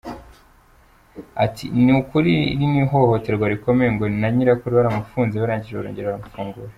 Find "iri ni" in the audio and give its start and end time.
2.53-2.79